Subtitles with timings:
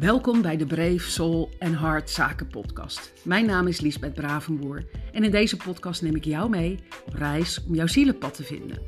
[0.00, 3.12] Welkom bij de Brave Soul en Heart Zaken podcast.
[3.22, 7.64] Mijn naam is Liesbeth Bravenboer en in deze podcast neem ik jou mee op reis
[7.64, 8.82] om jouw zielenpad te vinden.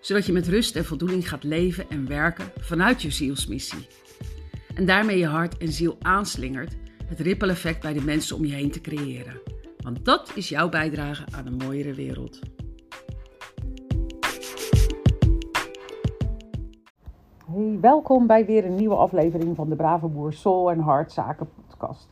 [0.00, 3.86] Zodat je met rust en voldoening gaat leven en werken vanuit je zielsmissie.
[4.74, 6.76] En daarmee je hart en ziel aanslingert
[7.06, 9.40] het ripple effect bij de mensen om je heen te creëren.
[9.76, 12.38] Want dat is jouw bijdrage aan een mooiere wereld.
[17.54, 21.48] Hey, welkom bij weer een nieuwe aflevering van de Brave Boer Soul en Hart Zaken
[21.66, 22.08] podcast.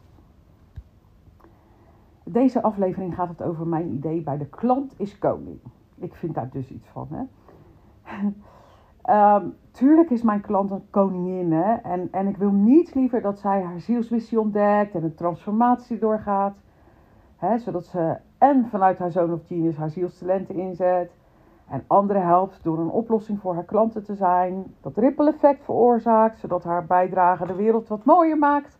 [2.24, 5.58] Deze aflevering gaat het over mijn idee bij de klant is koning.
[5.96, 7.08] Ik vind daar dus iets van.
[7.10, 7.22] Hè?
[9.36, 11.52] um, tuurlijk is mijn klant een koningin.
[11.52, 11.74] Hè?
[11.74, 16.56] En, en ik wil niets liever dat zij haar zielsmissie ontdekt en een transformatie doorgaat.
[17.36, 17.58] Hè?
[17.58, 21.10] Zodat ze en vanuit haar zoon of genius haar zielstalenten inzet
[21.70, 26.38] en anderen helpt door een oplossing voor haar klanten te zijn, dat ripple effect veroorzaakt,
[26.38, 28.78] zodat haar bijdrage de wereld wat mooier maakt.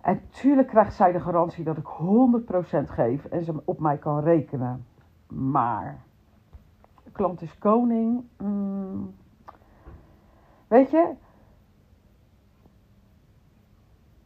[0.00, 4.20] En tuurlijk krijgt zij de garantie dat ik 100% geef en ze op mij kan
[4.20, 4.86] rekenen.
[5.28, 6.02] Maar,
[7.04, 8.24] de klant is koning.
[8.36, 9.14] Hmm.
[10.68, 11.12] Weet je,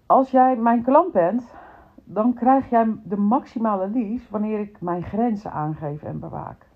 [0.07, 1.55] als jij mijn klant bent,
[2.05, 6.71] dan krijg jij de maximale lies wanneer ik mijn grenzen aangeef en bewaak.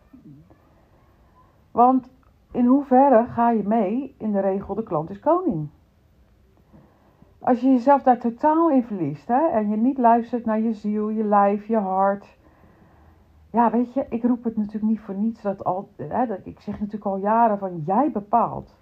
[1.77, 2.11] Want
[2.53, 5.69] in hoeverre ga je mee in de regel de klant is koning?
[7.39, 11.09] Als je jezelf daar totaal in verliest hè, en je niet luistert naar je ziel,
[11.09, 12.39] je lijf, je hart.
[13.51, 15.43] Ja, weet je, ik roep het natuurlijk niet voor niets.
[15.43, 18.77] Dat al, hè, dat, ik zeg natuurlijk al jaren van jij bepaalt.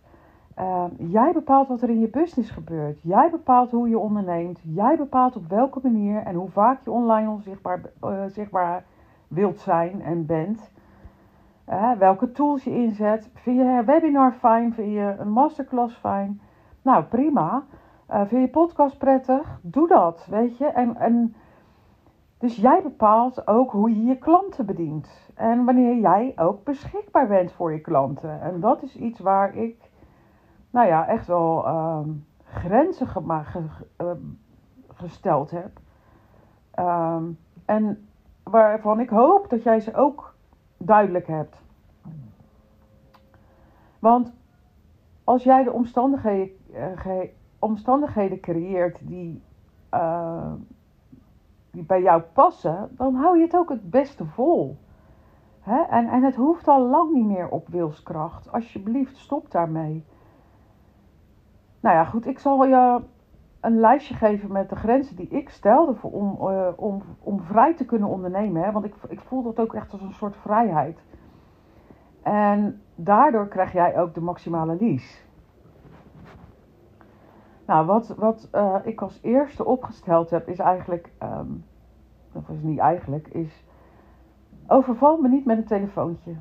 [0.59, 3.03] Uh, jij bepaalt wat er in je business gebeurt.
[3.03, 4.61] Jij bepaalt hoe je onderneemt.
[4.63, 8.85] Jij bepaalt op welke manier en hoe vaak je online onzichtbaar uh, zichtbaar
[9.29, 10.73] wilt zijn en bent
[11.99, 13.31] welke tools je inzet.
[13.35, 14.75] Vind je een webinar fijn?
[14.75, 16.41] Vind je een masterclass fijn?
[16.83, 17.65] Nou, prima.
[18.11, 19.59] Uh, vind je podcast prettig?
[19.63, 20.67] Doe dat, weet je.
[20.67, 21.35] En, en,
[22.39, 25.31] dus jij bepaalt ook hoe je je klanten bedient.
[25.35, 28.41] En wanneer jij ook beschikbaar bent voor je klanten.
[28.41, 29.91] En dat is iets waar ik,
[30.71, 32.01] nou ja, echt wel uh,
[32.45, 33.21] grenzen ge
[34.01, 34.11] uh,
[34.95, 35.81] gesteld heb.
[36.71, 37.25] Ehm,
[37.65, 38.09] en
[38.43, 40.34] waarvan ik hoop dat jij ze ook
[40.87, 41.63] duidelijk hebt.
[43.99, 44.33] Want
[45.25, 46.57] als jij de omstandigheden,
[47.07, 47.21] uh,
[47.59, 49.43] omstandigheden creëert die,
[49.95, 50.53] uh,
[51.71, 54.79] die bij jou passen, dan hou je het ook het beste vol.
[55.61, 55.83] Hè?
[55.83, 58.53] En, en het hoeft al lang niet meer op wilskracht.
[58.53, 60.05] Alsjeblieft, stop daarmee.
[61.81, 63.01] Nou ja, goed, ik zal je
[63.65, 67.75] een lijstje geven met de grenzen die ik stelde voor, om, uh, om, om vrij
[67.75, 68.63] te kunnen ondernemen.
[68.63, 68.73] Hè?
[68.73, 70.99] Want ik, ik voel dat ook echt als een soort vrijheid.
[72.23, 75.23] En daardoor krijg jij ook de maximale lease.
[77.67, 81.65] Nou, wat, wat uh, ik als eerste opgesteld heb, is eigenlijk, um,
[82.33, 83.65] of is niet eigenlijk, is
[84.67, 86.35] overval me niet met een telefoontje.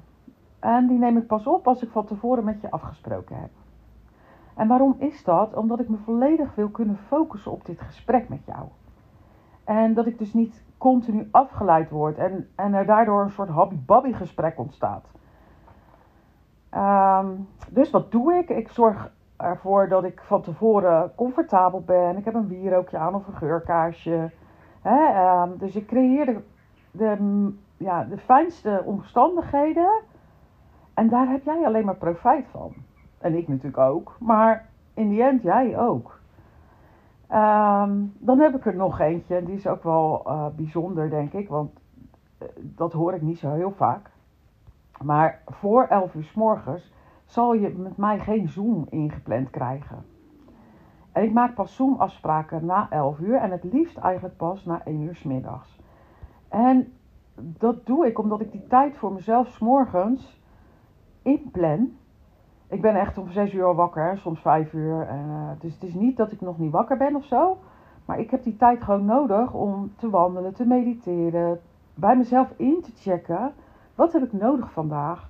[0.59, 3.49] En die neem ik pas op als ik van tevoren met je afgesproken heb.
[4.55, 5.53] En waarom is dat?
[5.53, 8.67] Omdat ik me volledig wil kunnen focussen op dit gesprek met jou.
[9.63, 14.13] En dat ik dus niet continu afgeleid word en, en er daardoor een soort hobby-babby
[14.13, 15.05] gesprek ontstaat.
[16.75, 18.49] Um, dus wat doe ik?
[18.49, 22.17] Ik zorg ervoor dat ik van tevoren comfortabel ben.
[22.17, 24.31] Ik heb een wierookje aan of een geurkaarsje.
[24.85, 26.41] Um, dus ik creëer de,
[26.91, 30.01] de, ja, de fijnste omstandigheden.
[30.93, 32.73] En daar heb jij alleen maar profijt van.
[33.23, 34.15] En ik natuurlijk ook.
[34.19, 36.19] Maar in die end jij ook.
[37.31, 39.35] Um, dan heb ik er nog eentje.
[39.35, 41.49] En die is ook wel uh, bijzonder, denk ik.
[41.49, 41.71] Want
[42.41, 44.09] uh, dat hoor ik niet zo heel vaak.
[45.03, 46.93] Maar voor 11 uur s morgens
[47.25, 50.05] zal je met mij geen Zoom ingepland krijgen.
[51.11, 53.35] En ik maak pas Zoom afspraken na 11 uur.
[53.35, 55.79] En het liefst eigenlijk pas na 1 uur s middags.
[56.49, 56.93] En
[57.35, 60.41] dat doe ik omdat ik die tijd voor mezelf s morgens
[61.21, 61.91] inplan
[62.73, 65.07] ik ben echt om zes uur al wakker, soms vijf uur.
[65.07, 67.57] Uh, dus het is niet dat ik nog niet wakker ben of zo.
[68.05, 71.59] Maar ik heb die tijd gewoon nodig om te wandelen, te mediteren.
[71.93, 73.53] Bij mezelf in te checken.
[73.95, 75.29] Wat heb ik nodig vandaag?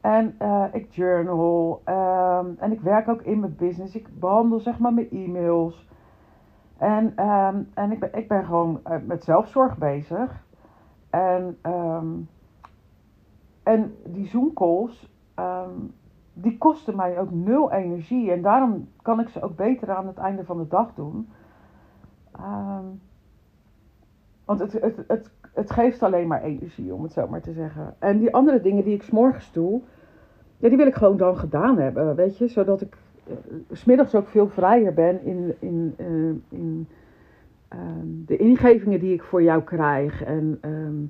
[0.00, 1.82] En uh, ik journal.
[1.88, 3.94] Uh, en ik werk ook in mijn business.
[3.94, 5.88] Ik behandel zeg maar mijn e-mails.
[6.78, 10.44] En, ehm, en ik, ben, ik ben gewoon eh, met zelfzorg bezig.
[11.10, 12.28] En, um,
[13.62, 15.08] en die Zoom calls
[16.42, 18.30] die kosten mij ook nul energie.
[18.30, 21.28] En daarom kan ik ze ook beter aan het einde van de dag doen.
[22.36, 23.00] Um,
[24.44, 27.94] want het, het, het, het geeft alleen maar energie, om het zo maar te zeggen.
[27.98, 29.80] En die andere dingen die ik s'morgens doe,
[30.58, 32.48] ja, die wil ik gewoon dan gedaan hebben, weet je.
[32.48, 32.96] Zodat ik
[33.72, 36.88] smiddags ook veel vrijer ben in, in, uh, in
[37.68, 40.22] ehm, de ingevingen die ik voor jou krijg.
[40.24, 41.04] En ehm,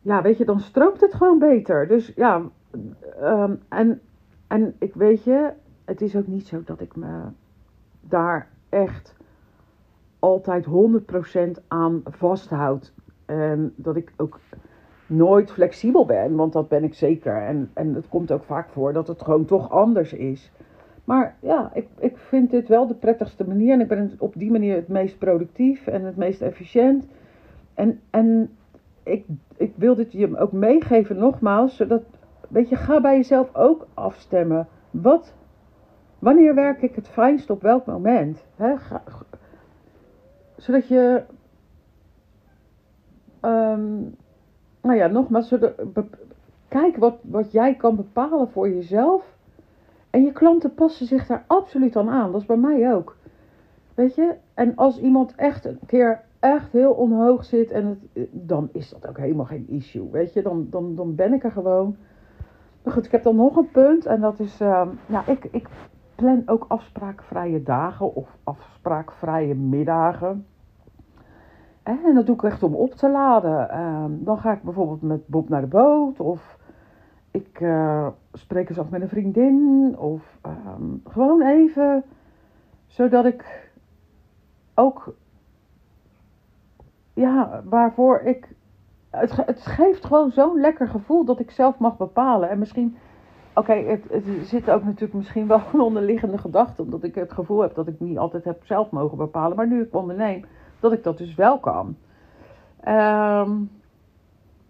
[0.00, 1.88] ja, weet je, dan stroomt het gewoon beter.
[1.88, 2.42] Dus ja,
[3.22, 4.00] um, en,
[4.46, 5.52] en ik weet je,
[5.84, 7.22] het is ook niet zo dat ik me
[8.00, 9.16] daar echt
[10.18, 12.92] altijd 100% aan vasthoud.
[13.26, 14.40] En dat ik ook
[15.06, 17.42] nooit flexibel ben, want dat ben ik zeker.
[17.42, 20.52] En, en het komt ook vaak voor dat het gewoon toch anders is.
[21.04, 23.72] Maar ja, ik, ik vind dit wel de prettigste manier.
[23.72, 27.06] En ik ben op die manier het meest productief en het meest efficiënt.
[27.74, 28.50] En, en
[29.02, 29.24] ik,
[29.56, 32.02] ik wil dit je ook meegeven, nogmaals, zodat,
[32.52, 34.68] weet je, ga bij jezelf ook afstemmen.
[34.90, 35.34] Wat,
[36.18, 38.44] wanneer werk ik het fijnst op welk moment?
[40.56, 41.22] Zodat je,
[43.40, 44.14] um,
[44.82, 45.74] nou ja, nogmaals, zodat,
[46.68, 49.36] kijk wat, wat jij kan bepalen voor jezelf.
[50.10, 52.32] En je klanten passen zich daar absoluut aan aan.
[52.32, 53.16] Dat is bij mij ook.
[53.94, 54.34] Weet je?
[54.54, 59.08] En als iemand echt een keer echt heel onhoog zit, en het, dan is dat
[59.08, 60.10] ook helemaal geen issue.
[60.10, 60.42] Weet je?
[60.42, 61.96] Dan, dan, dan ben ik er gewoon.
[62.84, 64.06] Goed, ik heb dan nog een punt.
[64.06, 65.68] En dat is, uh, ja, ik, ik
[66.14, 70.46] plan ook afspraakvrije dagen of afspraakvrije middagen.
[71.82, 73.68] En dat doe ik echt om op te laden.
[73.70, 76.20] Uh, dan ga ik bijvoorbeeld met Bob naar de boot.
[76.20, 76.58] Of
[77.30, 79.94] ik uh, spreek eens af met een vriendin.
[79.98, 82.04] Of ehm, gewoon even.
[82.86, 83.70] Zodat ik
[84.74, 85.14] ook.
[87.14, 88.51] Ja, waarvoor ik.
[89.12, 92.50] Het, het geeft gewoon zo'n lekker gevoel dat ik zelf mag bepalen.
[92.50, 92.96] En misschien.
[93.54, 96.82] Oké, het, het zit ook natuurlijk misschien wel een onderliggende gedachte.
[96.82, 99.56] Omdat ik het gevoel heb dat ik niet altijd heb zelf mogen bepalen.
[99.56, 100.44] Maar nu ik onderneem,
[100.80, 101.96] dat ik dat dus wel kan.
[102.88, 103.70] Um,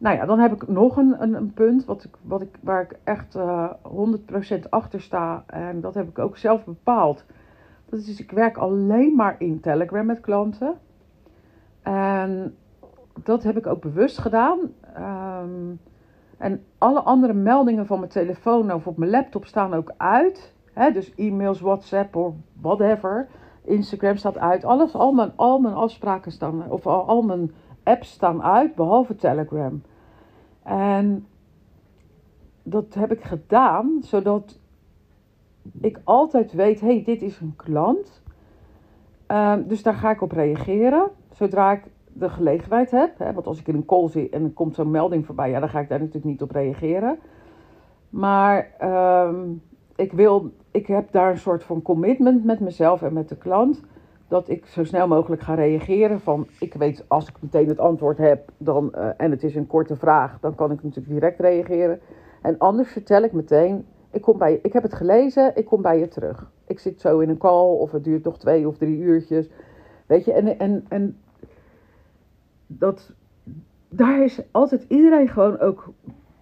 [0.03, 2.99] nou ja, dan heb ik nog een, een, punt wat ik, wat ik, waar ik
[3.05, 5.45] echt uh, eh, 100% achter sta.
[5.47, 7.25] En dat heb ik ook zelf bepaald.
[7.89, 10.79] Dat is, ik werk alleen maar in Telegram met klanten.
[11.83, 12.57] En
[13.25, 14.59] dat heb ik ook bewust gedaan.
[14.99, 15.81] Um,
[16.39, 20.55] en alle andere meldingen van mijn telefoon of op mijn laptop staan ook uit.
[20.73, 23.29] Hè, dus e-mails, WhatsApp of whatever.
[23.65, 24.65] Instagram staat uit.
[24.65, 27.53] Alles, al mijn, al mijn afspraken staan, of al, mijn
[27.83, 29.83] apps staan uit, behalve Telegram.
[30.63, 31.27] En
[32.63, 34.59] dat heb ik gedaan zodat
[35.81, 38.23] ik altijd weet: hé, hey, dit is een klant.
[39.29, 41.11] Uh, dus daar ga ik op reageren.
[41.31, 41.83] Zodra ik
[42.13, 43.19] de gelegenheid heb.
[43.19, 45.61] Hè, want als ik in een call zit en er komt zo'n melding voorbij, ja,
[45.61, 47.19] dan ga ik daar natuurlijk niet op reageren.
[48.11, 49.33] Maar uh,
[49.97, 53.81] ik, wil, ik heb daar een soort van commitment met mezelf en met de klant.
[54.29, 56.21] Dat ik zo snel mogelijk ga reageren.
[56.21, 59.67] Van ik weet als ik meteen het antwoord heb dan, uh, en het is een
[59.67, 62.01] korte vraag, dan kan ik natuurlijk direct reageren.
[62.43, 65.99] En anders vertel ik meteen, ik, kom bij ik heb het gelezen, ik kom bij
[65.99, 66.51] je terug.
[66.67, 69.51] Ik zit zo in een call of het duurt nog twee of drie uurtjes.
[70.07, 71.22] Weet je, en, en, en
[72.79, 73.13] dat,
[73.89, 75.93] daar is altijd iedereen gewoon ook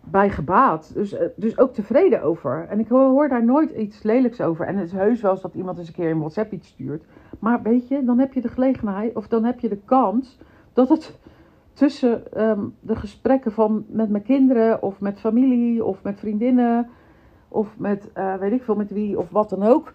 [0.00, 0.90] bij gebaat.
[0.94, 2.66] Dus, eh, dus ook tevreden over.
[2.68, 4.66] En ik hoor, daar nooit iets lelijks over.
[4.66, 7.04] En het is heus wel eens dat iemand eens een keer in WhatsApp iets stuurt.
[7.38, 10.38] Maar weet je, dan heb je de gelegenheid, of dan heb je de kans
[10.72, 11.18] dat het
[11.72, 16.88] tussen ehm, de gesprekken van met mijn kinderen, of met familie, of met vriendinnen,
[17.48, 19.92] of met uh, weet ik veel met wie, of wat dan ook.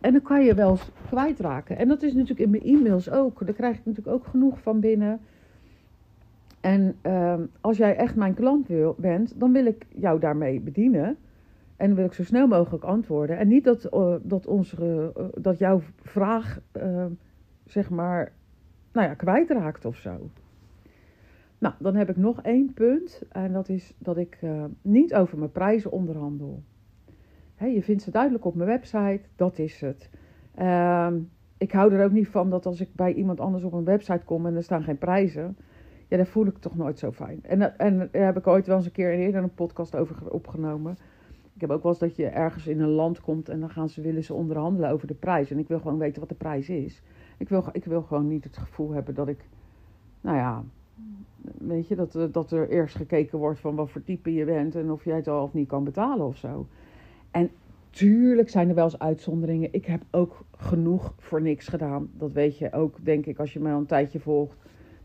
[0.00, 1.78] En dan kan je wel kwijtraken.
[1.78, 3.46] En dat is natuurlijk in mijn e-mails ook.
[3.46, 5.20] Daar krijg ik natuurlijk ook genoeg van binnen.
[6.62, 11.16] En uh, als jij echt mijn klant wil, bent, dan wil ik jou daarmee bedienen.
[11.76, 13.38] En wil ik zo snel mogelijk antwoorden.
[13.38, 17.04] En niet dat, uh, dat, onze, uh, dat jouw vraag, uh,
[17.64, 18.32] zeg maar,
[18.92, 20.30] nou ja, kwijtraakt of zo.
[21.58, 23.22] Nou, dan heb ik nog één punt.
[23.28, 24.38] En dat is dat ik
[24.82, 26.62] niet over mijn prijzen onderhandel.
[27.56, 30.10] Je vindt ze duidelijk op mijn website, dat is het.
[30.54, 31.18] Ehm,
[31.58, 34.24] ik hou er ook niet van dat als ik bij iemand anders op een website
[34.24, 35.56] kom en er staan geen prijzen
[36.12, 37.38] ja, daar voel ik toch nooit zo fijn.
[37.42, 40.98] En, en daar heb ik ooit wel eens een keer eerder een podcast over opgenomen.
[41.54, 43.88] Ik heb ook wel eens dat je ergens in een land komt en dan gaan
[43.88, 45.50] ze, willen ze onderhandelen over de prijs.
[45.50, 47.02] En ik wil gewoon weten wat de prijs is.
[47.36, 49.38] Ik wil, ik wil gewoon niet het gevoel hebben dat ik,
[50.20, 50.64] nou ja,
[51.58, 54.90] weet je, dat, dat er eerst gekeken wordt van wat voor type je bent en
[54.90, 56.66] of jij het al of niet kan betalen of zo.
[57.30, 57.50] En
[57.90, 59.72] tuurlijk zijn er wel eens uitzonderingen.
[59.72, 62.10] Ik heb ook genoeg voor niks gedaan.
[62.16, 64.56] Dat weet je ook, denk ik, als je mij al een tijdje volgt.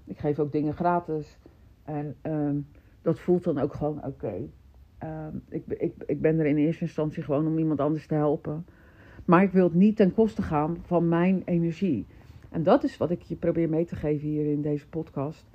[0.07, 1.37] Ik geef ook dingen gratis.
[1.83, 2.67] En um,
[3.01, 4.49] dat voelt dan ook gewoon oké.
[5.03, 8.65] Um, ik, ik, ik ben er in eerste instantie gewoon om iemand anders te helpen.
[9.25, 12.05] Maar ik wil het niet ten koste gaan van mijn energie.
[12.49, 15.45] En dat is wat ik je probeer mee te geven hier in deze podcast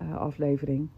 [0.00, 0.88] uh, aflevering.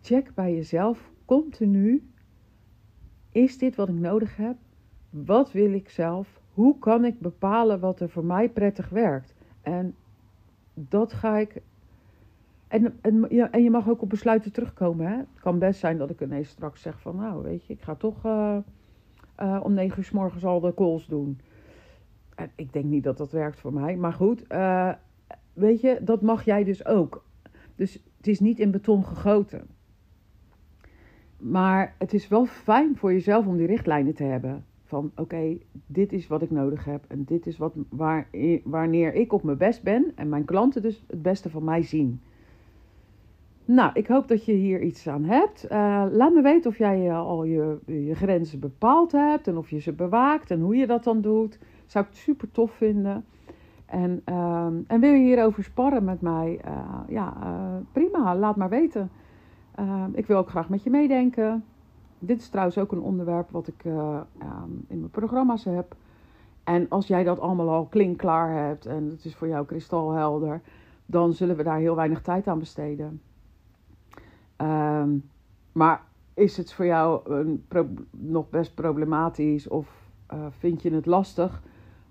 [0.00, 2.02] Check bij jezelf continu
[3.32, 4.56] is dit wat ik nodig heb?
[5.10, 6.40] Wat wil ik zelf?
[6.52, 9.34] Hoe kan ik bepalen wat er voor mij prettig werkt?
[9.62, 9.94] En
[10.74, 11.62] dat ga ik.
[12.68, 15.06] En, en, ja, en je mag ook op besluiten terugkomen.
[15.06, 15.16] Hè?
[15.16, 17.94] Het kan best zijn dat ik ineens straks zeg van nou weet je, ik ga
[17.94, 18.56] toch uh,
[19.40, 21.40] uh, om negen uur s morgens al de calls doen.
[22.34, 23.96] En ik denk niet dat dat werkt voor mij.
[23.96, 24.92] Maar goed, uh,
[25.52, 27.24] weet je, dat mag jij dus ook.
[27.76, 29.66] Dus het is niet in beton gegoten.
[31.36, 34.64] Maar het is wel fijn voor jezelf om die richtlijnen te hebben.
[34.94, 37.04] Van oké, dit is wat ik nodig heb.
[37.08, 38.28] En dit is wat, waar,
[38.64, 40.12] wanneer ik op mijn best ben.
[40.14, 42.20] En mijn klanten dus het beste van mij zien.
[43.64, 45.64] Nou, ik hoop dat je hier iets aan hebt.
[45.64, 49.48] Uh, laat me weten of jij al je, je grenzen bepaald hebt.
[49.48, 50.50] En of je ze bewaakt.
[50.50, 51.58] En hoe je dat dan doet.
[51.86, 53.24] Zou ik het super tof vinden.
[53.86, 56.60] En, uh, en wil je hierover sparren met mij?
[56.66, 57.36] Uh, ja,
[57.92, 58.36] prima.
[58.36, 59.10] Laat maar weten.
[59.80, 61.64] Uh, ik wil ook graag met je meedenken.
[62.26, 65.96] Dit is trouwens ook een onderwerp wat ik uh, um, in mijn programma's heb.
[66.64, 70.60] En als jij dat allemaal al klinkklaar hebt en het is voor jou kristalhelder,
[71.06, 73.20] dan zullen we daar heel weinig tijd aan besteden.
[74.56, 75.30] Um,
[75.72, 76.02] maar
[76.34, 77.20] is het voor jou
[78.10, 81.62] nog best problematisch of uh, vind je het lastig?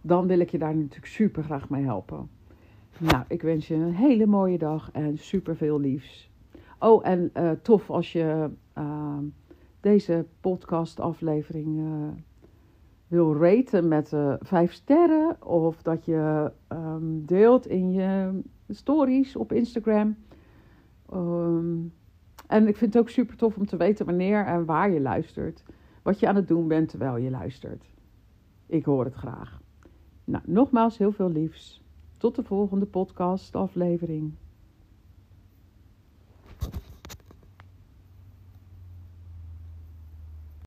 [0.01, 2.29] Dan wil ik je daar natuurlijk super graag mee helpen.
[2.98, 6.32] Nou, ik wens je een hele mooie dag en super veel liefs.
[6.79, 9.17] Oh, en uh, tof als je uh,
[9.84, 12.08] deze podcast-aflevering uh,
[13.08, 15.46] wil raten met vijf sterren.
[15.46, 20.16] Of dat je um, deelt in je stories op Instagram.
[21.13, 21.94] Um,
[22.48, 25.63] en ik vind het ook super tof om te weten wanneer en waar je luistert.
[26.02, 27.86] Wat je aan het doen bent terwijl je luistert.
[28.66, 29.62] Ik hoor het graag.
[30.24, 31.84] Nou, nogmaals heel veel liefs.
[32.18, 34.34] Tot de volgende podcast-aflevering.